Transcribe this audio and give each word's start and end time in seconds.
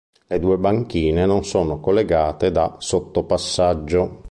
Le 0.25 0.39
due 0.39 0.57
banchine 0.57 1.27
non 1.27 1.45
sono 1.45 1.79
collegate 1.79 2.49
da 2.51 2.73
sottopassaggio. 2.79 4.17